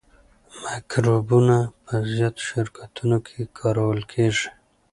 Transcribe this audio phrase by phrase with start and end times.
[0.63, 4.47] مکروبونه په زیاتو شرکتونو کې کارول کیږي.